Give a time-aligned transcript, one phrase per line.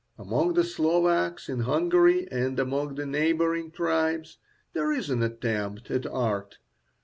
[0.17, 4.39] Among the Slovaks in Hungary, and among the neighbouring tribes,
[4.73, 6.57] there is an attempt at art.